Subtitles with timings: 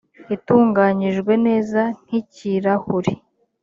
[0.35, 3.13] itunganyijwe neza nk ikirahuri